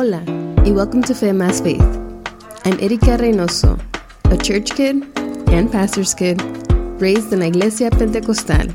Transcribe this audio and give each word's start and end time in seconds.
Hola, 0.00 0.22
y 0.64 0.70
welcome 0.70 1.02
to 1.02 1.12
Fe 1.12 1.32
Más 1.32 1.60
Faith. 1.60 1.82
I'm 2.64 2.78
Erika 2.78 3.16
Reynoso, 3.18 3.80
a 4.30 4.36
church 4.36 4.70
kid 4.76 5.02
and 5.50 5.72
pastor's 5.72 6.14
kid 6.14 6.40
raised 7.00 7.32
in 7.32 7.40
la 7.40 7.46
Iglesia 7.46 7.90
Pentecostal, 7.90 8.68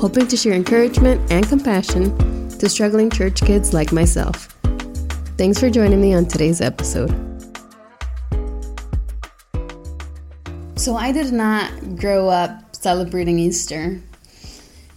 hoping 0.00 0.26
to 0.26 0.36
share 0.36 0.54
encouragement 0.54 1.20
and 1.30 1.48
compassion 1.48 2.10
to 2.58 2.68
struggling 2.68 3.08
church 3.08 3.40
kids 3.40 3.72
like 3.72 3.92
myself. 3.92 4.48
Thanks 5.36 5.60
for 5.60 5.70
joining 5.70 6.00
me 6.00 6.12
on 6.12 6.26
today's 6.26 6.60
episode. 6.60 7.14
So, 10.74 10.96
I 10.96 11.12
did 11.12 11.32
not 11.32 11.70
grow 11.94 12.28
up 12.30 12.74
celebrating 12.74 13.38
Easter. 13.38 14.02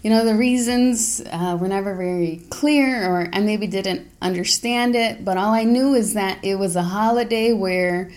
You 0.02 0.10
know, 0.10 0.26
the 0.26 0.36
reasons 0.36 1.22
uh, 1.32 1.58
were 1.62 1.68
never 1.68 1.94
very 1.94 2.42
clear, 2.50 3.08
or 3.08 3.30
I 3.32 3.40
maybe 3.40 3.68
didn't 3.68 4.10
understand 4.20 4.96
it, 4.96 5.24
but 5.24 5.38
all 5.38 5.54
I 5.54 5.64
knew 5.64 5.94
is 5.94 6.16
that 6.16 6.44
it 6.44 6.56
was 6.56 6.76
a 6.76 6.82
holiday 6.82 7.54
where 7.54 8.10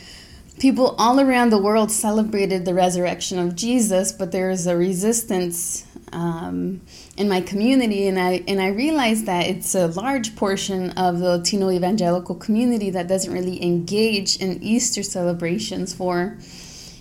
people 0.59 0.95
all 0.99 1.21
around 1.21 1.51
the 1.51 1.59
world 1.59 1.91
celebrated 1.91 2.65
the 2.65 2.73
resurrection 2.73 3.39
of 3.39 3.55
Jesus, 3.55 4.13
but 4.13 4.33
there 4.33 4.49
was 4.49 4.67
a 4.67 4.77
resistance 4.77 5.85
um, 6.13 6.81
in 7.19 7.29
my 7.29 7.43
community, 7.43 8.07
and 8.07 8.19
I 8.19 8.43
and 8.49 8.63
I 8.63 8.69
realized 8.69 9.27
that 9.27 9.47
it's 9.47 9.75
a 9.75 9.89
large 9.89 10.37
portion 10.37 10.91
of 10.93 11.19
the 11.19 11.37
Latino 11.39 11.71
evangelical 11.71 12.35
community 12.37 12.89
that 12.91 13.09
doesn't 13.09 13.33
really 13.33 13.63
engage 13.63 14.37
in 14.37 14.63
Easter 14.63 15.03
celebrations 15.03 15.93
for, 15.93 16.39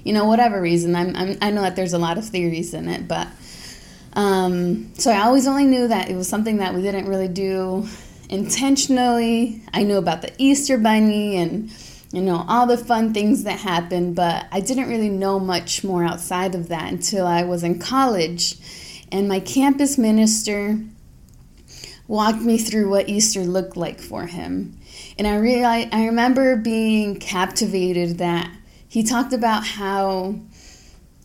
you 0.03 0.11
know, 0.11 0.25
whatever 0.25 0.61
reason. 0.61 0.95
I'm, 0.95 1.15
I'm 1.15 1.37
I 1.41 1.51
know 1.51 1.61
that 1.61 1.75
there's 1.75 1.93
a 1.93 1.99
lot 1.99 2.17
of 2.17 2.25
theories 2.25 2.73
in 2.73 2.89
it, 2.89 3.07
but 3.07 3.27
um, 4.13 4.93
so 4.95 5.11
I 5.11 5.21
always 5.21 5.47
only 5.47 5.65
knew 5.65 5.87
that 5.87 6.09
it 6.09 6.15
was 6.15 6.27
something 6.27 6.57
that 6.57 6.73
we 6.73 6.81
didn't 6.81 7.07
really 7.07 7.27
do 7.27 7.87
intentionally. 8.29 9.61
I 9.73 9.83
knew 9.83 9.97
about 9.97 10.21
the 10.21 10.33
Easter 10.37 10.77
Bunny 10.77 11.37
and 11.37 11.71
you 12.11 12.21
know 12.21 12.45
all 12.47 12.67
the 12.67 12.77
fun 12.77 13.13
things 13.13 13.43
that 13.43 13.59
happened, 13.59 14.15
but 14.15 14.45
I 14.51 14.59
didn't 14.59 14.87
really 14.87 15.09
know 15.09 15.39
much 15.39 15.83
more 15.83 16.03
outside 16.03 16.53
of 16.53 16.69
that 16.69 16.91
until 16.91 17.25
I 17.25 17.43
was 17.43 17.63
in 17.63 17.79
college, 17.79 18.55
and 19.11 19.27
my 19.27 19.39
campus 19.39 19.97
minister 19.97 20.79
walked 22.07 22.41
me 22.41 22.57
through 22.57 22.89
what 22.89 23.09
Easter 23.09 23.41
looked 23.41 23.75
like 23.75 23.99
for 23.99 24.27
him. 24.27 24.77
And 25.17 25.25
I 25.25 25.37
realized, 25.37 25.93
I 25.93 26.05
remember 26.05 26.55
being 26.55 27.15
captivated 27.19 28.19
that 28.19 28.51
he 28.87 29.01
talked 29.01 29.33
about 29.33 29.65
how 29.65 30.35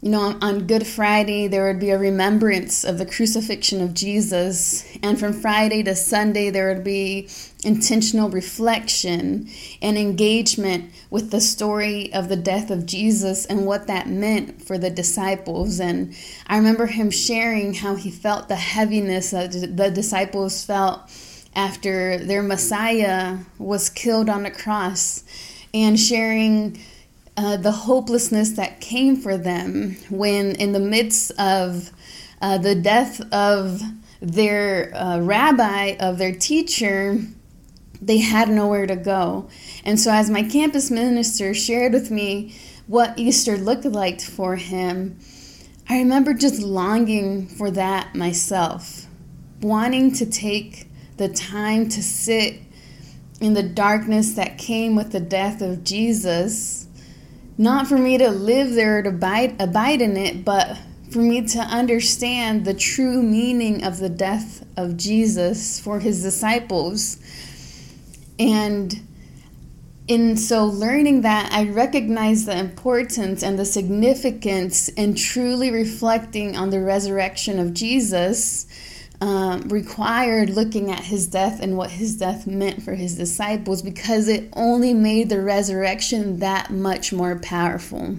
you 0.01 0.11
know, 0.11 0.39
on 0.41 0.69
Good 0.69 0.87
Friday, 0.87 1.49
there 1.49 1.67
would 1.67 1.81
be 1.81 1.91
a 1.91 1.99
remembrance 1.99 2.85
of 2.85 2.99
the 2.99 3.07
crucifixion 3.07 3.81
of 3.81 3.95
Jesus. 3.95 4.87
And 5.03 5.19
from 5.19 5.33
Friday 5.33 5.83
to 5.83 5.97
Sunday, 5.97 6.51
there 6.51 6.73
would 6.73 6.85
be 6.85 7.29
intentional 7.65 8.31
reflection 8.31 9.49
and 9.83 9.99
engagement 9.99 10.93
with 11.11 11.33
the 11.33 11.41
story 11.41 12.13
of 12.15 12.29
the 12.29 12.37
death 12.37 12.71
of 12.71 12.87
Jesus 12.87 13.45
and 13.47 13.67
what 13.67 13.89
that 13.89 14.09
meant 14.09 14.63
for 14.63 14.79
the 14.79 14.91
disciples. 14.91 15.81
And 15.81 16.15
I 16.47 16.57
remember 16.59 16.87
him 16.87 17.11
sharing 17.11 17.75
how 17.75 17.97
he 17.97 18.11
felt 18.11 18.49
the 18.49 18.57
heaviness 18.57 19.33
that 19.33 19.51
the 19.51 19.91
disciples 19.91 20.65
felt 20.65 21.11
after 21.57 22.19
their 22.19 22.45
Messiah 22.45 23.39
was 23.59 23.91
killed 23.91 24.29
on 24.29 24.45
the 24.45 24.51
cross 24.53 25.25
and 25.75 25.99
sharing 25.99 26.79
uh, 27.39 27.57
the 27.57 27.71
hopelessness 27.71 28.51
that 28.51 28.81
came 28.81 29.15
for 29.15 29.37
them 29.39 29.97
when, 30.11 30.57
in 30.57 30.73
the 30.73 30.81
midst 30.81 31.31
of 31.39 31.93
uh, 32.43 32.59
the 32.59 32.75
death 32.75 33.21
of 33.33 33.81
their 34.21 34.93
uh, 34.97 35.21
rabbi, 35.21 35.97
of 36.01 36.19
their 36.19 36.35
teacher, 36.35 37.21
they 38.03 38.19
had 38.19 38.49
nowhere 38.49 38.89
to 38.89 38.97
go. 38.97 39.49
And 39.85 40.01
so, 40.01 40.11
as 40.11 40.29
my 40.29 40.43
campus 40.43 40.91
minister 40.91 41.55
shared 41.55 41.93
with 41.93 42.11
me 42.11 42.57
what 42.89 43.17
Easter 43.17 43.57
looked 43.57 43.85
like 43.85 44.21
for 44.21 44.57
him, 44.57 45.17
I 45.89 45.99
remember 45.99 46.35
just 46.35 46.61
longing 46.61 47.47
for 47.47 47.71
that 47.71 48.17
myself, 48.17 49.07
wanting 49.61 50.13
to 50.15 50.27
take 50.27 50.89
the 51.19 51.29
time 51.29 51.89
to 51.91 52.03
sit 52.03 52.63
in 53.41 53.55
the 53.55 53.63
darkness 53.63 54.33
that 54.33 54.59
came 54.59 54.97
with 54.97 55.13
the 55.13 55.21
death 55.21 55.63
of 55.63 55.85
Jesus 55.85 56.88
not 57.59 57.89
for 57.89 57.99
me 57.99 58.17
to 58.17 58.31
live 58.31 58.73
there 58.75 59.03
to 59.03 59.09
abide, 59.09 59.61
abide 59.61 60.01
in 60.01 60.17
it, 60.17 60.45
but 60.45 60.79
for 61.11 61.19
me 61.19 61.47
to 61.49 61.59
understand 61.59 62.65
the 62.65 62.75
true 62.75 63.23
meaning 63.23 63.83
of 63.83 63.99
the 63.99 64.09
death 64.09 64.65
of 64.77 64.97
Jesus 64.97 65.81
for 65.81 65.99
his 65.99 66.23
disciples. 66.23 67.19
And 68.39 69.01
in 70.07 70.37
so 70.37 70.65
learning 70.65 71.23
that, 71.23 71.53
I 71.53 71.69
recognize 71.69 72.45
the 72.45 72.57
importance 72.57 73.43
and 73.43 73.59
the 73.59 73.65
significance 73.65 74.89
in 74.89 75.15
truly 75.15 75.71
reflecting 75.71 76.57
on 76.57 76.71
the 76.71 76.81
resurrection 76.81 77.59
of 77.59 77.75
Jesus 77.75 78.67
um, 79.21 79.63
required 79.63 80.51
looking 80.51 80.91
at 80.91 81.01
his 81.01 81.27
death 81.27 81.61
and 81.61 81.77
what 81.77 81.91
his 81.91 82.17
death 82.17 82.47
meant 82.47 82.83
for 82.83 82.95
his 82.95 83.17
disciples 83.17 83.83
because 83.83 84.29
it 84.29 84.49
only 84.53 84.95
made 84.95 85.29
the 85.29 85.41
resurrection 85.41 86.39
that 86.39 86.71
much 86.71 87.13
more 87.13 87.39
powerful. 87.39 88.17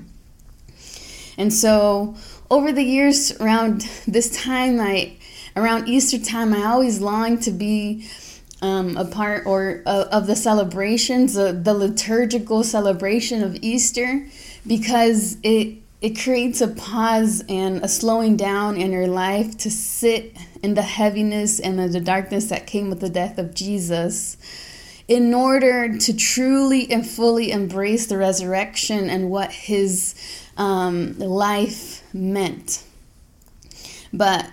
And 1.37 1.53
so, 1.53 2.15
over 2.51 2.71
the 2.71 2.83
years, 2.83 3.31
around 3.39 3.81
this 4.07 4.35
time, 4.43 4.81
I 4.81 5.15
around 5.55 5.87
Easter 5.87 6.19
time, 6.19 6.53
I 6.53 6.65
always 6.65 6.99
longed 6.99 7.43
to 7.43 7.51
be 7.51 8.05
um, 8.61 8.97
a 8.97 9.05
part 9.05 9.45
or 9.45 9.81
uh, 9.85 10.05
of 10.11 10.27
the 10.27 10.35
celebrations, 10.35 11.37
uh, 11.37 11.53
the 11.53 11.73
liturgical 11.73 12.63
celebration 12.63 13.41
of 13.41 13.55
Easter, 13.61 14.27
because 14.67 15.37
it 15.43 15.77
it 16.01 16.17
creates 16.17 16.61
a 16.61 16.67
pause 16.67 17.43
and 17.49 17.83
a 17.83 17.87
slowing 17.87 18.37
down 18.37 18.77
in 18.77 18.91
your 18.91 19.07
life 19.07 19.57
to 19.57 19.69
sit 19.69 20.35
in 20.62 20.74
the 20.74 20.81
heaviness 20.81 21.59
and 21.59 21.80
the 21.80 22.00
darkness 22.00 22.46
that 22.50 22.68
came 22.68 22.90
with 22.90 23.00
the 23.00 23.09
death 23.09 23.38
of 23.38 23.53
Jesus 23.53 24.38
in 25.08 25.34
order 25.34 25.97
to 25.97 26.16
truly 26.16 26.92
and 26.92 27.06
fully 27.08 27.52
embrace 27.52 28.06
the 28.08 28.18
resurrection 28.18 29.09
and 29.09 29.31
what 29.31 29.52
his 29.52 30.14
um, 30.58 31.18
life 31.18 32.03
meant. 32.14 32.84
But, 34.14 34.47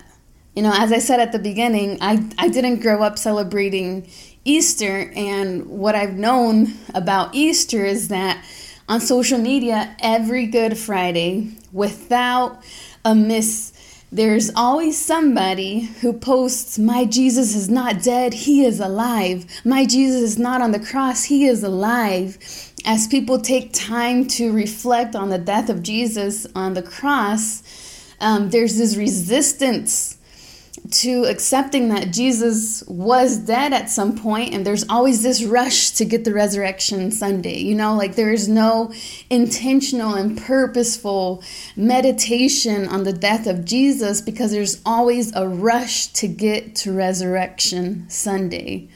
you 0.55 0.63
know, 0.63 0.73
as 0.73 0.91
I 0.91 0.97
said 0.97 1.19
at 1.19 1.31
the 1.31 1.39
beginning, 1.39 1.99
I, 2.01 2.27
I 2.39 2.49
didn't 2.49 2.81
grow 2.81 3.03
up 3.03 3.19
celebrating 3.19 4.09
Easter, 4.45 5.11
and 5.15 5.67
what 5.67 5.93
I've 5.93 6.15
known 6.15 6.73
about 6.95 7.35
Easter 7.35 7.85
is 7.85 8.07
that 8.07 8.43
on 8.89 9.01
social 9.01 9.37
media 9.37 9.95
every 9.99 10.47
Good 10.47 10.77
Friday 10.77 11.57
without 11.71 12.63
a 13.03 13.13
miss. 13.13 13.73
There's 14.11 14.49
always 14.55 14.97
somebody 14.97 15.81
who 16.01 16.13
posts, 16.13 16.79
My 16.79 17.03
Jesus 17.03 17.53
is 17.53 17.69
not 17.69 18.01
dead, 18.01 18.33
he 18.33 18.63
is 18.63 18.79
alive. 18.79 19.45
My 19.65 19.85
Jesus 19.85 20.21
is 20.21 20.39
not 20.39 20.61
on 20.61 20.71
the 20.71 20.79
cross, 20.79 21.25
he 21.25 21.45
is 21.45 21.61
alive. 21.61 22.37
As 22.85 23.05
people 23.07 23.39
take 23.39 23.73
time 23.73 24.25
to 24.29 24.53
reflect 24.53 25.13
on 25.13 25.29
the 25.29 25.37
death 25.37 25.69
of 25.69 25.83
Jesus 25.83 26.47
on 26.55 26.73
the 26.73 26.81
cross, 26.81 27.63
um, 28.21 28.49
there's 28.49 28.77
this 28.77 28.95
resistance 28.95 30.16
to 30.91 31.25
accepting 31.25 31.89
that 31.89 32.11
Jesus 32.11 32.83
was 32.87 33.37
dead 33.37 33.73
at 33.73 33.89
some 33.89 34.17
point 34.17 34.53
and 34.53 34.65
there's 34.65 34.87
always 34.89 35.23
this 35.23 35.43
rush 35.43 35.91
to 35.91 36.05
get 36.05 36.23
the 36.23 36.33
resurrection 36.33 37.11
Sunday. 37.11 37.59
You 37.59 37.75
know, 37.75 37.95
like 37.95 38.15
there 38.15 38.31
is 38.31 38.47
no 38.47 38.93
intentional 39.29 40.13
and 40.13 40.37
purposeful 40.37 41.43
meditation 41.75 42.87
on 42.87 43.03
the 43.03 43.13
death 43.13 43.47
of 43.47 43.65
Jesus 43.65 44.21
because 44.21 44.51
there's 44.51 44.81
always 44.85 45.35
a 45.35 45.47
rush 45.47 46.07
to 46.07 46.27
get 46.27 46.75
to 46.77 46.91
resurrection 46.91 48.09
Sunday. 48.09 48.87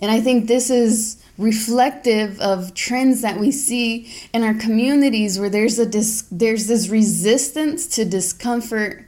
And 0.00 0.10
I 0.10 0.20
think 0.20 0.46
this 0.46 0.70
is 0.70 1.22
reflective 1.38 2.40
of 2.40 2.74
trends 2.74 3.22
that 3.22 3.38
we 3.38 3.52
see 3.52 4.12
in 4.34 4.42
our 4.42 4.54
communities 4.54 5.38
where 5.38 5.48
there's 5.48 5.78
a 5.78 5.86
dis- 5.86 6.26
there's 6.30 6.66
this 6.66 6.88
resistance 6.88 7.86
to 7.86 8.04
discomfort 8.04 9.04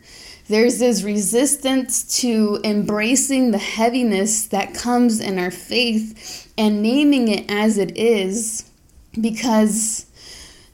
there's 0.51 0.81
this 0.81 1.05
resistance 1.05 2.03
to 2.21 2.59
embracing 2.65 3.53
the 3.53 3.59
heaviness 3.59 4.47
that 4.49 4.75
comes 4.75 5.21
in 5.21 5.39
our 5.39 5.53
faith 5.53 6.53
and 6.59 6.83
naming 6.83 7.29
it 7.29 7.49
as 7.49 7.79
it 7.79 7.97
is 7.97 8.69
because 9.21 10.07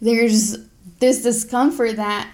there's 0.00 0.56
this 0.98 1.22
discomfort 1.22 1.96
that 1.96 2.26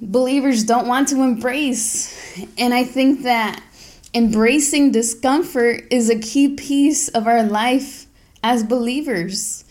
believers 0.00 0.64
don't 0.64 0.88
want 0.88 1.08
to 1.08 1.22
embrace. 1.22 2.42
And 2.56 2.72
I 2.72 2.84
think 2.84 3.24
that 3.24 3.62
embracing 4.14 4.92
discomfort 4.92 5.84
is 5.90 6.08
a 6.08 6.18
key 6.18 6.54
piece 6.54 7.08
of 7.08 7.26
our 7.26 7.42
life 7.42 8.06
as 8.42 8.64
believers. 8.64 9.62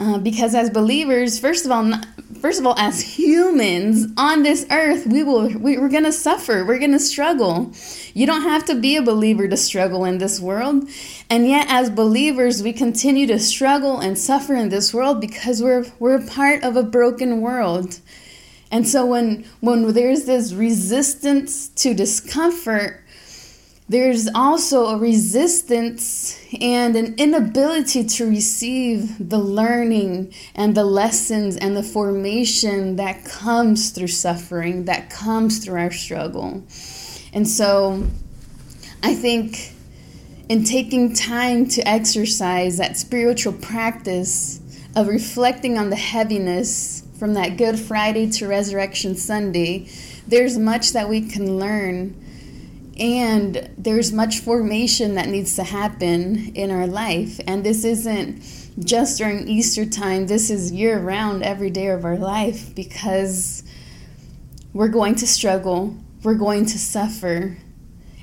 Uh, 0.00 0.16
because 0.16 0.54
as 0.54 0.70
believers, 0.70 1.38
first 1.38 1.66
of 1.66 1.70
all, 1.70 1.92
first 2.40 2.58
of 2.58 2.66
all, 2.66 2.74
as 2.78 3.02
humans 3.02 4.10
on 4.16 4.42
this 4.42 4.64
earth, 4.70 5.06
we 5.06 5.22
will 5.22 5.50
we, 5.58 5.76
we're 5.76 5.90
gonna 5.90 6.10
suffer. 6.10 6.64
We're 6.64 6.78
gonna 6.78 6.98
struggle. 6.98 7.70
You 8.14 8.24
don't 8.26 8.40
have 8.40 8.64
to 8.64 8.74
be 8.74 8.96
a 8.96 9.02
believer 9.02 9.46
to 9.46 9.58
struggle 9.58 10.06
in 10.06 10.16
this 10.16 10.40
world, 10.40 10.88
and 11.28 11.46
yet 11.46 11.66
as 11.68 11.90
believers, 11.90 12.62
we 12.62 12.72
continue 12.72 13.26
to 13.26 13.38
struggle 13.38 14.00
and 14.00 14.16
suffer 14.16 14.54
in 14.54 14.70
this 14.70 14.94
world 14.94 15.20
because 15.20 15.62
we're 15.62 15.84
we're 15.98 16.24
part 16.26 16.64
of 16.64 16.76
a 16.76 16.82
broken 16.82 17.42
world. 17.42 18.00
And 18.70 18.88
so 18.88 19.04
when 19.04 19.44
when 19.60 19.92
there's 19.92 20.24
this 20.24 20.54
resistance 20.54 21.68
to 21.68 21.92
discomfort, 21.92 23.04
there's 23.90 24.28
also 24.36 24.86
a 24.86 24.96
resistance 24.96 26.38
and 26.60 26.94
an 26.94 27.12
inability 27.16 28.04
to 28.04 28.24
receive 28.24 29.28
the 29.28 29.38
learning 29.38 30.32
and 30.54 30.76
the 30.76 30.84
lessons 30.84 31.56
and 31.56 31.76
the 31.76 31.82
formation 31.82 32.94
that 32.94 33.24
comes 33.24 33.90
through 33.90 34.06
suffering, 34.06 34.84
that 34.84 35.10
comes 35.10 35.64
through 35.64 35.76
our 35.76 35.90
struggle. 35.90 36.62
And 37.32 37.48
so 37.48 38.06
I 39.02 39.12
think 39.12 39.74
in 40.48 40.62
taking 40.62 41.12
time 41.12 41.66
to 41.70 41.82
exercise 41.82 42.78
that 42.78 42.96
spiritual 42.96 43.54
practice 43.54 44.60
of 44.94 45.08
reflecting 45.08 45.78
on 45.78 45.90
the 45.90 45.96
heaviness 45.96 47.02
from 47.18 47.34
that 47.34 47.56
Good 47.56 47.76
Friday 47.76 48.30
to 48.30 48.46
Resurrection 48.46 49.16
Sunday, 49.16 49.88
there's 50.28 50.56
much 50.56 50.92
that 50.92 51.08
we 51.08 51.22
can 51.22 51.58
learn 51.58 52.14
and 53.00 53.70
there's 53.78 54.12
much 54.12 54.40
formation 54.40 55.14
that 55.14 55.28
needs 55.28 55.56
to 55.56 55.64
happen 55.64 56.52
in 56.54 56.70
our 56.70 56.86
life. 56.86 57.40
And 57.46 57.64
this 57.64 57.82
isn't 57.82 58.42
just 58.78 59.16
during 59.16 59.48
Easter 59.48 59.86
time, 59.86 60.26
this 60.26 60.50
is 60.50 60.70
year 60.70 61.00
round, 61.00 61.42
every 61.42 61.70
day 61.70 61.88
of 61.88 62.04
our 62.04 62.18
life, 62.18 62.74
because 62.74 63.64
we're 64.74 64.88
going 64.88 65.14
to 65.16 65.26
struggle, 65.26 65.96
we're 66.22 66.34
going 66.34 66.66
to 66.66 66.78
suffer. 66.78 67.56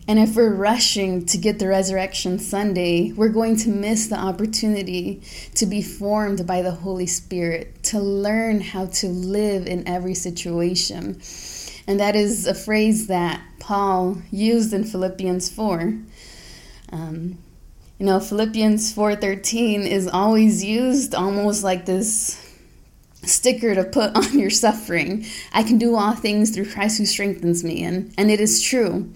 And 0.08 0.20
if 0.20 0.36
we're 0.36 0.54
rushing 0.54 1.26
to 1.26 1.38
get 1.38 1.60
the 1.60 1.68
Resurrection 1.68 2.40
Sunday, 2.40 3.12
we're 3.12 3.28
going 3.30 3.58
to 3.58 3.70
miss 3.70 4.08
the 4.08 4.18
opportunity 4.18 5.22
to 5.56 5.66
be 5.66 5.82
formed 5.82 6.48
by 6.48 6.62
the 6.62 6.72
Holy 6.72 7.08
Spirit, 7.08 7.84
to 7.86 8.00
learn 8.00 8.62
how 8.62 8.86
to 8.86 9.08
live 9.08 9.66
in 9.66 9.86
every 9.88 10.14
situation. 10.14 11.20
And 11.88 12.00
that 12.00 12.16
is 12.16 12.46
a 12.46 12.54
phrase 12.54 13.08
that 13.08 13.42
Paul 13.68 14.20
used 14.32 14.72
in 14.72 14.86
Philippians 14.86 15.50
4. 15.50 15.94
Um, 16.94 17.38
you 18.00 18.06
know, 18.06 18.18
Philippians 18.22 18.94
4:13 18.94 19.86
is 19.86 20.08
always 20.08 20.64
used 20.64 21.14
almost 21.14 21.66
like 21.66 21.86
this 21.86 22.42
sticker 23.24 23.76
to 23.76 23.84
put 23.84 24.16
on 24.16 24.40
your 24.40 24.50
suffering. 24.50 25.26
I 25.52 25.64
can 25.64 25.78
do 25.78 25.98
all 25.98 26.14
things 26.14 26.52
through 26.52 26.72
Christ 26.72 26.98
who 26.98 27.06
strengthens 27.06 27.62
me, 27.66 27.84
and 27.84 28.14
and 28.18 28.32
it 28.32 28.40
is 28.40 28.62
true. 28.62 29.12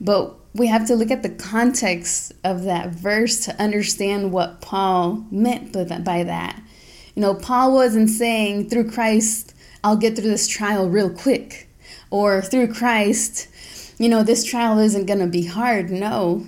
But 0.00 0.34
we 0.54 0.68
have 0.68 0.86
to 0.86 0.96
look 0.96 1.10
at 1.10 1.22
the 1.22 1.28
context 1.28 2.32
of 2.44 2.62
that 2.62 2.88
verse 2.92 3.44
to 3.44 3.60
understand 3.60 4.32
what 4.32 4.62
Paul 4.62 5.26
meant 5.30 5.72
by 6.02 6.22
that. 6.22 6.62
You 7.14 7.20
know, 7.20 7.34
Paul 7.34 7.74
wasn't 7.74 8.08
saying 8.08 8.70
through 8.70 8.90
Christ 8.90 9.52
I'll 9.84 9.98
get 9.98 10.16
through 10.16 10.30
this 10.30 10.48
trial 10.48 10.88
real 10.88 11.10
quick 11.10 11.68
or 12.10 12.40
through 12.40 12.72
Christ 12.72 13.48
you 13.98 14.08
know, 14.08 14.22
this 14.22 14.44
trial 14.44 14.78
isn't 14.78 15.06
going 15.06 15.20
to 15.20 15.26
be 15.26 15.46
hard. 15.46 15.90
No. 15.90 16.46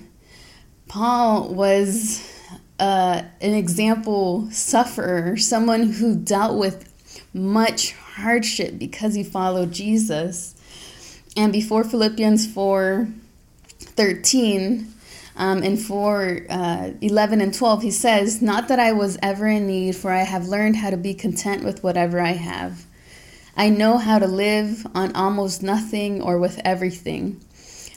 Paul 0.86 1.52
was 1.54 2.26
uh, 2.78 3.22
an 3.40 3.54
example 3.54 4.50
sufferer, 4.50 5.36
someone 5.36 5.92
who 5.92 6.16
dealt 6.16 6.58
with 6.58 6.92
much 7.32 7.92
hardship 7.92 8.78
because 8.78 9.14
he 9.14 9.22
followed 9.22 9.72
Jesus. 9.72 10.54
And 11.36 11.52
before 11.52 11.84
Philippians 11.84 12.52
4 12.52 13.08
13, 13.80 14.92
um, 15.36 15.62
in 15.62 15.76
4 15.76 16.46
uh, 16.50 16.90
11 17.00 17.40
and 17.40 17.54
12, 17.54 17.82
he 17.82 17.90
says, 17.90 18.42
Not 18.42 18.68
that 18.68 18.80
I 18.80 18.92
was 18.92 19.18
ever 19.22 19.46
in 19.46 19.66
need, 19.68 19.94
for 19.94 20.10
I 20.10 20.22
have 20.22 20.48
learned 20.48 20.76
how 20.76 20.90
to 20.90 20.96
be 20.96 21.14
content 21.14 21.64
with 21.64 21.82
whatever 21.82 22.20
I 22.20 22.32
have. 22.32 22.84
I 23.58 23.70
know 23.70 23.98
how 23.98 24.20
to 24.20 24.28
live 24.28 24.86
on 24.94 25.12
almost 25.16 25.64
nothing 25.64 26.22
or 26.22 26.38
with 26.38 26.60
everything. 26.64 27.40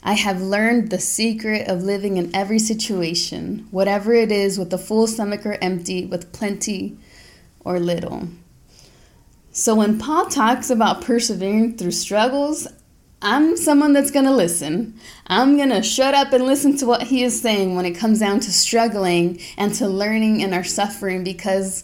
I 0.01 0.13
have 0.13 0.41
learned 0.41 0.89
the 0.89 0.97
secret 0.97 1.67
of 1.67 1.83
living 1.83 2.17
in 2.17 2.35
every 2.35 2.57
situation, 2.57 3.67
whatever 3.69 4.11
it 4.11 4.31
is, 4.31 4.57
with 4.57 4.73
a 4.73 4.79
full 4.79 5.05
stomach 5.05 5.45
or 5.45 5.59
empty, 5.61 6.03
with 6.03 6.33
plenty 6.33 6.97
or 7.59 7.79
little. 7.79 8.29
So 9.51 9.75
when 9.75 9.99
Paul 9.99 10.25
talks 10.25 10.71
about 10.71 11.03
persevering 11.03 11.77
through 11.77 11.91
struggles, 11.91 12.67
I'm 13.21 13.55
someone 13.55 13.93
that's 13.93 14.09
going 14.09 14.25
to 14.25 14.35
listen. 14.35 14.99
I'm 15.27 15.57
going 15.57 15.69
to 15.69 15.83
shut 15.83 16.15
up 16.15 16.33
and 16.33 16.43
listen 16.43 16.75
to 16.77 16.87
what 16.87 17.03
he 17.03 17.21
is 17.21 17.39
saying 17.39 17.75
when 17.75 17.85
it 17.85 17.91
comes 17.91 18.17
down 18.17 18.39
to 18.39 18.51
struggling 18.51 19.39
and 19.59 19.71
to 19.75 19.87
learning 19.87 20.41
in 20.41 20.55
our 20.55 20.63
suffering 20.63 21.23
because 21.23 21.83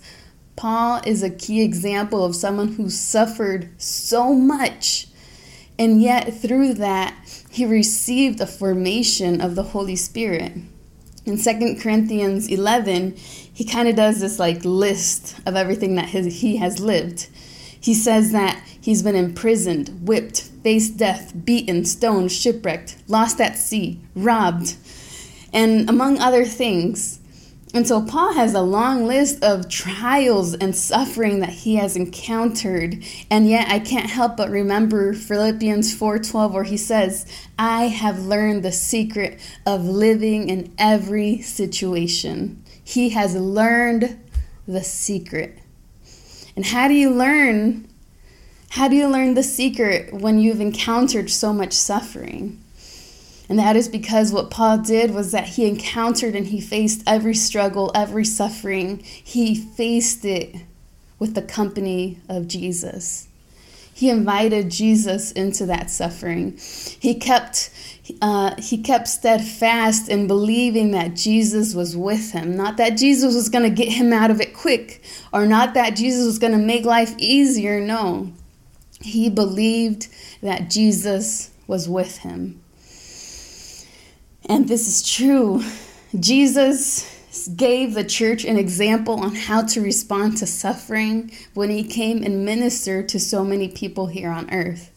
Paul 0.58 1.02
is 1.06 1.22
a 1.22 1.30
key 1.30 1.62
example 1.62 2.26
of 2.26 2.36
someone 2.36 2.74
who 2.74 2.90
suffered 2.90 3.70
so 3.80 4.34
much. 4.34 5.08
And 5.80 6.02
yet, 6.02 6.34
through 6.34 6.74
that, 6.74 7.16
he 7.52 7.64
received 7.64 8.42
a 8.42 8.48
formation 8.48 9.40
of 9.40 9.54
the 9.54 9.64
Holy 9.64 9.96
Spirit. 9.96 10.54
In 11.26 11.38
2 11.38 11.78
Corinthians 11.80 12.48
11, 12.48 13.16
he 13.16 13.66
kind 13.66 13.88
of 13.88 13.96
does 13.96 14.20
this 14.20 14.40
like 14.40 14.66
list 14.66 15.38
of 15.46 15.56
everything 15.56 15.96
that 15.96 16.10
his, 16.10 16.42
he 16.42 16.58
has 16.58 16.80
lived. 16.80 17.28
He 17.80 17.94
says 17.94 18.32
that 18.32 18.64
he's 18.82 19.04
been 19.04 19.16
imprisoned, 19.16 20.08
whipped, 20.08 20.42
faced 20.64 20.98
death, 20.98 21.34
beaten, 21.46 21.86
stoned, 21.86 22.32
shipwrecked, 22.32 22.98
lost 23.08 23.40
at 23.40 23.58
sea, 23.58 24.00
robbed, 24.16 24.76
and 25.54 25.88
among 25.88 26.18
other 26.18 26.46
things. 26.46 27.20
And 27.78 27.88
so 27.88 28.02
Paul 28.02 28.34
has 28.34 28.56
a 28.56 28.62
long 28.62 29.06
list 29.06 29.44
of 29.44 29.70
trials 29.70 30.56
and 30.56 30.76
suffering 30.76 31.42
that 31.42 31.52
he 31.52 31.76
has 31.76 31.96
encountered. 31.96 33.04
And 33.30 33.48
yet 33.48 33.70
I 33.70 33.78
can't 33.78 34.10
help 34.10 34.36
but 34.36 34.50
remember 34.50 35.14
Philippians 35.14 35.94
4:12 35.94 36.54
where 36.54 36.64
he 36.64 36.76
says, 36.76 37.28
"I 37.60 37.90
have 37.90 38.26
learned 38.26 38.64
the 38.64 38.72
secret 38.72 39.40
of 39.64 39.86
living 39.86 40.50
in 40.50 40.72
every 40.80 41.40
situation." 41.42 42.64
He 42.84 43.10
has 43.10 43.36
learned 43.36 44.18
the 44.68 44.84
secret. 44.84 45.60
And 46.56 46.66
how 46.66 46.88
do 46.88 46.96
you 46.96 47.12
learn? 47.12 47.86
How 48.70 48.88
do 48.88 48.96
you 48.96 49.08
learn 49.08 49.36
the 49.36 49.44
secret 49.44 50.12
when 50.12 50.40
you've 50.40 50.62
encountered 50.62 51.30
so 51.30 51.54
much 51.54 51.74
suffering? 51.74 52.58
And 53.50 53.58
that 53.60 53.76
is 53.76 53.88
because 53.88 54.34
what 54.34 54.50
Paul 54.50 54.80
did 54.80 55.12
was 55.12 55.32
that 55.32 55.50
he 55.50 55.68
encountered 55.68 56.36
and 56.36 56.48
he 56.48 56.60
faced 56.60 57.02
every 57.08 57.34
struggle, 57.34 57.92
every 57.96 58.26
suffering. 58.26 59.00
He 59.00 59.56
faced 59.56 60.26
it 60.26 60.56
with 61.18 61.34
the 61.34 61.42
company 61.42 62.20
of 62.28 62.48
Jesus. 62.48 63.28
He 63.94 64.10
invited 64.12 64.70
Jesus 64.70 65.32
into 65.32 65.66
that 65.66 65.90
suffering. 65.90 66.56
He 67.00 67.16
kept 67.16 67.72
uh, 68.22 68.56
he 68.58 68.78
kept 68.78 69.08
steadfast 69.08 70.08
in 70.08 70.28
believing 70.28 70.92
that 70.92 71.16
Jesus 71.16 71.74
was 71.74 71.98
with 71.98 72.32
him. 72.32 72.56
Not 72.56 72.78
that 72.78 72.92
Jesus 72.92 73.34
was 73.34 73.50
going 73.50 73.64
to 73.64 73.76
get 73.76 73.92
him 73.92 74.14
out 74.14 74.30
of 74.30 74.40
it 74.40 74.54
quick, 74.54 75.04
or 75.34 75.46
not 75.46 75.74
that 75.74 75.96
Jesus 75.96 76.26
was 76.26 76.40
going 76.40 76.54
to 76.54 76.60
make 76.60 76.86
life 76.86 77.16
easier. 77.18 77.82
No, 77.82 78.32
he 79.02 79.30
believed 79.30 80.08
that 80.42 80.70
Jesus 80.70 81.52
was 81.66 81.90
with 81.90 82.20
him. 82.20 82.62
And 84.50 84.68
this 84.68 84.88
is 84.88 85.08
true. 85.08 85.62
Jesus 86.18 87.14
gave 87.56 87.94
the 87.94 88.04
church 88.04 88.46
an 88.46 88.58
example 88.58 89.20
on 89.20 89.36
how 89.36 89.62
to 89.62 89.82
respond 89.82 90.38
to 90.38 90.48
suffering 90.48 91.32
when 91.54 91.70
he 91.70 91.84
came 91.84 92.24
and 92.24 92.46
ministered 92.46 93.10
to 93.10 93.20
so 93.20 93.44
many 93.44 93.68
people 93.68 94.08
here 94.08 94.32
on 94.32 94.50
earth. 94.52 94.92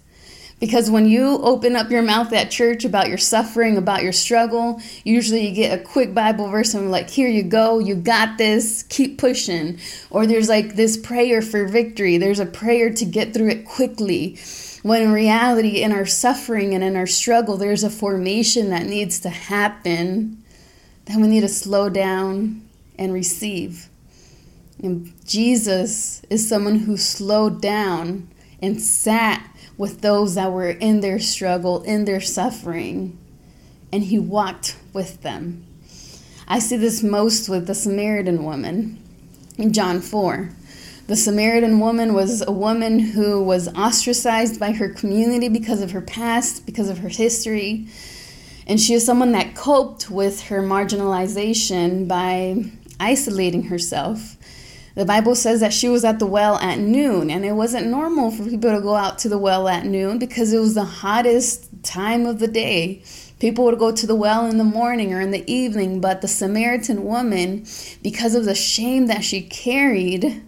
Because 0.61 0.91
when 0.91 1.07
you 1.07 1.39
open 1.43 1.75
up 1.75 1.91
your 1.91 2.03
mouth 2.03 2.33
at 2.33 2.51
church 2.51 2.85
about 2.85 3.09
your 3.09 3.19
suffering, 3.19 3.77
about 3.77 4.03
your 4.03 4.13
struggle, 4.13 4.81
usually 5.05 5.49
you 5.49 5.55
get 5.55 5.79
a 5.79 5.83
quick 5.83 6.15
Bible 6.15 6.49
verse 6.49 6.75
and 6.75 6.91
like, 6.91 7.09
here 7.09 7.29
you 7.29 7.43
go, 7.43 7.79
you 7.79 7.95
got 7.95 8.37
this, 8.37 8.83
keep 8.85 9.19
pushing. 9.19 9.79
Or 10.11 10.27
there's 10.27 10.51
like 10.51 10.77
this 10.77 10.99
prayer 10.99 11.41
for 11.41 11.67
victory, 11.67 12.19
there's 12.19 12.41
a 12.41 12.47
prayer 12.47 12.91
to 12.93 13.05
get 13.05 13.33
through 13.33 13.49
it 13.49 13.65
quickly. 13.65 14.39
When 14.83 15.03
in 15.03 15.13
reality, 15.13 15.83
in 15.83 15.93
our 15.93 16.07
suffering 16.07 16.75
and 16.75 16.83
in 16.83 16.97
our 16.97 17.07
struggle, 17.07 17.57
there's 17.57 17.85
a 17.85 17.91
formation 17.91 18.71
that 18.71 18.87
needs 18.87 19.21
to 19.21 19.29
happen 19.29 20.43
that 21.05 21.17
we 21.17 21.29
need 21.29 21.43
to 21.43 21.49
slow 21.49 21.89
down 21.89 22.63
and 22.99 23.13
receive. 23.13 23.89
And 24.83 25.13
Jesus 25.27 26.23
is 26.31 26.49
someone 26.49 26.81
who 26.81 26.97
slowed 26.97 27.61
down 27.61 28.29
and 28.63 28.81
sat 28.81 29.47
with 29.77 30.01
those 30.01 30.35
that 30.35 30.53
were 30.53 30.71
in 30.71 31.01
their 31.01 31.19
struggle, 31.19 31.83
in 31.83 32.05
their 32.05 32.21
suffering, 32.21 33.19
and 33.93 34.05
he 34.05 34.19
walked 34.19 34.77
with 34.93 35.23
them. 35.23 35.67
I 36.49 36.59
see 36.59 36.77
this 36.77 37.03
most 37.03 37.49
with 37.49 37.67
the 37.67 37.75
Samaritan 37.75 38.45
woman. 38.45 38.99
in 39.59 39.73
John 39.73 40.01
4. 40.01 40.51
The 41.11 41.17
Samaritan 41.17 41.81
woman 41.81 42.15
was 42.15 42.41
a 42.41 42.53
woman 42.53 43.01
who 43.01 43.43
was 43.43 43.67
ostracized 43.75 44.61
by 44.61 44.71
her 44.71 44.89
community 44.89 45.49
because 45.49 45.83
of 45.83 45.91
her 45.91 46.01
past, 46.01 46.65
because 46.65 46.89
of 46.89 46.99
her 46.99 47.09
history. 47.09 47.89
And 48.65 48.79
she 48.79 48.95
is 48.95 49.07
someone 49.07 49.33
that 49.33 49.57
coped 49.57 50.09
with 50.09 50.43
her 50.43 50.63
marginalization 50.63 52.07
by 52.07 52.63
isolating 53.01 53.65
herself. 53.65 54.37
The 54.95 55.05
Bible 55.05 55.35
says 55.35 55.59
that 55.59 55.73
she 55.73 55.89
was 55.89 56.05
at 56.05 56.21
the 56.21 56.27
well 56.27 56.59
at 56.59 56.79
noon, 56.79 57.29
and 57.29 57.45
it 57.45 57.55
wasn't 57.55 57.89
normal 57.89 58.31
for 58.31 58.45
people 58.45 58.73
to 58.73 58.81
go 58.81 58.95
out 58.95 59.19
to 59.19 59.29
the 59.29 59.37
well 59.37 59.67
at 59.67 59.85
noon 59.87 60.21
because 60.21 60.53
it 60.53 60.61
was 60.61 60.77
the 60.77 60.85
hottest 60.85 61.67
time 61.83 62.25
of 62.25 62.39
the 62.39 62.47
day. 62.47 63.03
People 63.41 63.65
would 63.65 63.81
go 63.81 63.91
to 63.91 64.07
the 64.07 64.15
well 64.15 64.47
in 64.47 64.59
the 64.59 64.65
morning 64.65 65.13
or 65.13 65.21
in 65.21 65.33
the 65.33 65.53
evening, 65.53 66.01
but 66.01 66.21
the 66.21 66.29
Samaritan 66.29 67.05
woman, 67.05 67.67
because 68.01 68.37
of 68.37 68.45
the 68.45 68.55
shame 68.55 69.07
that 69.09 69.25
she 69.25 69.43
carried, 69.43 70.45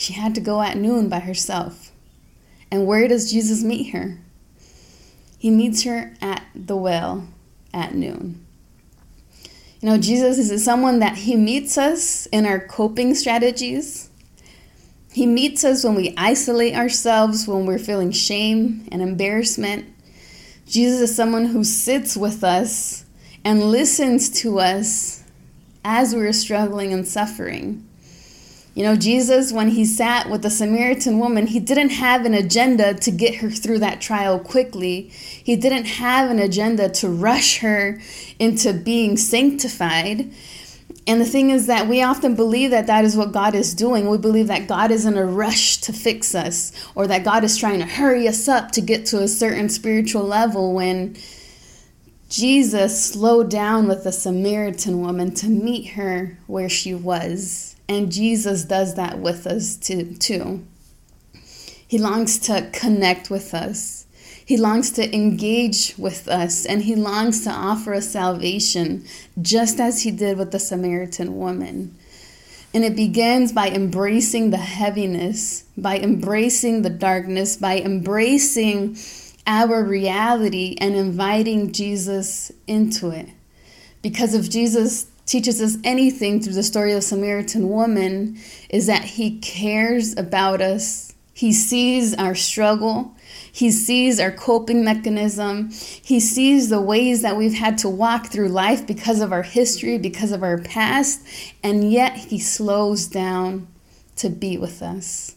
she 0.00 0.14
had 0.14 0.34
to 0.34 0.40
go 0.40 0.62
at 0.62 0.78
noon 0.78 1.10
by 1.10 1.18
herself. 1.18 1.92
And 2.70 2.86
where 2.86 3.06
does 3.06 3.30
Jesus 3.30 3.62
meet 3.62 3.90
her? 3.90 4.18
He 5.36 5.50
meets 5.50 5.82
her 5.82 6.14
at 6.22 6.42
the 6.54 6.76
well 6.76 7.28
at 7.74 7.94
noon. 7.94 8.46
You 9.80 9.90
know, 9.90 9.98
Jesus 9.98 10.38
is 10.38 10.64
someone 10.64 11.00
that 11.00 11.18
he 11.18 11.36
meets 11.36 11.76
us 11.76 12.24
in 12.26 12.46
our 12.46 12.58
coping 12.58 13.14
strategies. 13.14 14.08
He 15.12 15.26
meets 15.26 15.64
us 15.64 15.84
when 15.84 15.96
we 15.96 16.14
isolate 16.16 16.74
ourselves, 16.74 17.46
when 17.46 17.66
we're 17.66 17.78
feeling 17.78 18.10
shame 18.10 18.88
and 18.90 19.02
embarrassment. 19.02 19.84
Jesus 20.66 21.10
is 21.10 21.16
someone 21.16 21.46
who 21.46 21.62
sits 21.62 22.16
with 22.16 22.42
us 22.42 23.04
and 23.44 23.70
listens 23.70 24.30
to 24.40 24.60
us 24.60 25.24
as 25.84 26.14
we're 26.14 26.32
struggling 26.32 26.90
and 26.94 27.06
suffering. 27.06 27.86
You 28.80 28.86
know, 28.86 28.96
Jesus, 28.96 29.52
when 29.52 29.68
he 29.68 29.84
sat 29.84 30.30
with 30.30 30.40
the 30.40 30.48
Samaritan 30.48 31.18
woman, 31.18 31.48
he 31.48 31.60
didn't 31.60 31.90
have 31.90 32.24
an 32.24 32.32
agenda 32.32 32.94
to 32.94 33.10
get 33.10 33.34
her 33.34 33.50
through 33.50 33.80
that 33.80 34.00
trial 34.00 34.38
quickly. 34.38 35.10
He 35.12 35.54
didn't 35.54 35.84
have 35.84 36.30
an 36.30 36.38
agenda 36.38 36.88
to 36.88 37.10
rush 37.10 37.58
her 37.58 38.00
into 38.38 38.72
being 38.72 39.18
sanctified. 39.18 40.32
And 41.06 41.20
the 41.20 41.26
thing 41.26 41.50
is 41.50 41.66
that 41.66 41.88
we 41.88 42.02
often 42.02 42.34
believe 42.34 42.70
that 42.70 42.86
that 42.86 43.04
is 43.04 43.18
what 43.18 43.32
God 43.32 43.54
is 43.54 43.74
doing. 43.74 44.08
We 44.08 44.16
believe 44.16 44.46
that 44.46 44.66
God 44.66 44.90
is 44.90 45.04
in 45.04 45.18
a 45.18 45.26
rush 45.26 45.76
to 45.82 45.92
fix 45.92 46.34
us 46.34 46.72
or 46.94 47.06
that 47.06 47.22
God 47.22 47.44
is 47.44 47.58
trying 47.58 47.80
to 47.80 47.86
hurry 47.86 48.26
us 48.26 48.48
up 48.48 48.70
to 48.70 48.80
get 48.80 49.04
to 49.08 49.22
a 49.22 49.28
certain 49.28 49.68
spiritual 49.68 50.22
level 50.22 50.72
when 50.72 51.18
Jesus 52.30 53.04
slowed 53.04 53.50
down 53.50 53.88
with 53.88 54.04
the 54.04 54.12
Samaritan 54.12 55.02
woman 55.02 55.34
to 55.34 55.48
meet 55.48 55.88
her 55.88 56.38
where 56.46 56.70
she 56.70 56.94
was. 56.94 57.69
And 57.90 58.12
Jesus 58.12 58.64
does 58.64 58.94
that 58.94 59.18
with 59.18 59.48
us 59.48 59.74
too. 59.74 60.14
too. 60.14 60.64
He 61.88 61.98
longs 61.98 62.38
to 62.46 62.70
connect 62.72 63.30
with 63.30 63.52
us. 63.52 64.06
He 64.46 64.56
longs 64.56 64.92
to 64.92 65.12
engage 65.12 65.96
with 65.98 66.28
us 66.28 66.64
and 66.64 66.82
he 66.82 66.94
longs 66.94 67.42
to 67.42 67.50
offer 67.50 67.94
us 67.94 68.08
salvation, 68.08 69.04
just 69.42 69.80
as 69.80 70.02
he 70.02 70.12
did 70.12 70.38
with 70.38 70.52
the 70.52 70.60
Samaritan 70.60 71.36
woman. 71.36 71.96
And 72.72 72.84
it 72.84 72.94
begins 72.94 73.50
by 73.50 73.70
embracing 73.70 74.50
the 74.50 74.56
heaviness, 74.56 75.64
by 75.76 75.98
embracing 75.98 76.82
the 76.82 76.90
darkness, 76.90 77.56
by 77.56 77.80
embracing 77.80 78.98
our 79.48 79.82
reality 79.82 80.76
and 80.80 80.94
inviting 80.94 81.72
Jesus 81.72 82.52
into 82.68 83.10
it. 83.10 83.30
Because 84.00 84.32
if 84.32 84.48
Jesus 84.48 85.09
teaches 85.30 85.62
us 85.62 85.78
anything 85.84 86.40
through 86.40 86.54
the 86.54 86.62
story 86.62 86.90
of 86.90 86.96
the 86.96 87.02
Samaritan 87.02 87.68
woman 87.68 88.36
is 88.68 88.88
that 88.88 89.04
he 89.04 89.38
cares 89.38 90.16
about 90.16 90.60
us. 90.60 91.14
He 91.32 91.52
sees 91.52 92.14
our 92.14 92.34
struggle. 92.34 93.14
He 93.52 93.70
sees 93.70 94.18
our 94.18 94.32
coping 94.32 94.84
mechanism. 94.84 95.70
He 95.70 96.18
sees 96.18 96.68
the 96.68 96.80
ways 96.80 97.22
that 97.22 97.36
we've 97.36 97.54
had 97.54 97.78
to 97.78 97.88
walk 97.88 98.26
through 98.26 98.48
life 98.48 98.84
because 98.84 99.20
of 99.20 99.32
our 99.32 99.44
history, 99.44 99.98
because 99.98 100.32
of 100.32 100.42
our 100.42 100.58
past, 100.58 101.24
and 101.62 101.92
yet 101.92 102.16
he 102.16 102.40
slows 102.40 103.06
down 103.06 103.68
to 104.16 104.30
be 104.30 104.58
with 104.58 104.82
us. 104.82 105.36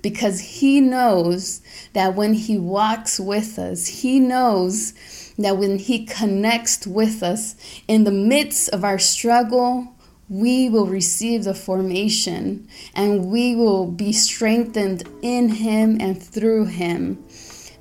Because 0.00 0.40
he 0.40 0.80
knows 0.80 1.60
that 1.92 2.14
when 2.14 2.32
he 2.32 2.56
walks 2.56 3.20
with 3.20 3.58
us, 3.58 3.86
he 3.88 4.20
knows 4.20 5.27
that 5.38 5.56
when 5.56 5.78
He 5.78 6.04
connects 6.04 6.86
with 6.86 7.22
us 7.22 7.54
in 7.86 8.04
the 8.04 8.10
midst 8.10 8.68
of 8.70 8.84
our 8.84 8.98
struggle, 8.98 9.94
we 10.28 10.68
will 10.68 10.86
receive 10.86 11.44
the 11.44 11.54
formation 11.54 12.68
and 12.94 13.26
we 13.26 13.56
will 13.56 13.86
be 13.86 14.12
strengthened 14.12 15.08
in 15.22 15.48
Him 15.48 15.98
and 16.00 16.22
through 16.22 16.66
Him 16.66 17.24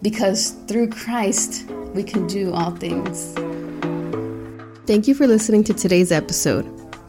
because 0.01 0.51
through 0.67 0.89
Christ 0.89 1.69
we 1.93 2.03
can 2.03 2.27
do 2.27 2.53
all 2.53 2.71
things. 2.71 3.33
Thank 4.85 5.07
you 5.07 5.15
for 5.15 5.27
listening 5.27 5.63
to 5.65 5.73
today's 5.73 6.11
episode. 6.11 6.65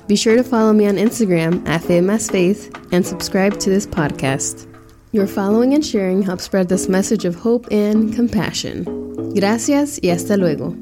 Be 0.09 0.17
sure 0.17 0.37
to 0.37 0.43
follow 0.43 0.73
me 0.73 0.89
on 0.89 0.95
Instagram 0.95 1.67
at 1.69 1.83
Faith 1.83 2.75
and 2.93 3.07
subscribe 3.07 3.61
to 3.61 3.71
this 3.71 3.87
podcast. 3.87 4.68
Your 5.11 5.27
following 5.27 5.73
and 5.73 5.85
sharing 5.85 6.21
help 6.23 6.39
spread 6.39 6.69
this 6.69 6.87
message 6.87 7.25
of 7.25 7.35
hope 7.35 7.67
and 7.71 8.15
compassion. 8.15 8.85
Gracias 9.35 9.99
y 10.03 10.11
hasta 10.11 10.37
luego. 10.37 10.77